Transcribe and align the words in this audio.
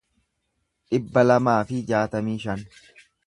dhibba 0.95 1.25
lamaa 1.27 1.59
fi 1.73 1.81
jaatamii 1.91 2.39
shan 2.47 2.65